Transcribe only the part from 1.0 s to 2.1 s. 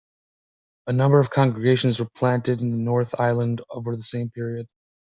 of congregations were